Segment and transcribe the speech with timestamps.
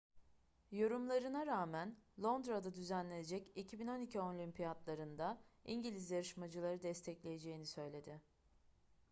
[0.71, 8.21] yorumlarına rağmen londra'da düzenlenecek 2012 olimpiyatları'nda i̇ngiliz yarışmacıları destekleyeceğini söyledi